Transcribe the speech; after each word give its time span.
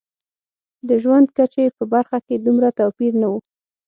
د 0.87 0.89
ژوند 1.03 1.27
کچې 1.37 1.65
په 1.77 1.83
برخه 1.93 2.17
کې 2.25 2.35
دومره 2.45 2.69
توپیر 2.79 3.13
نه 3.21 3.27
و. 3.31 3.33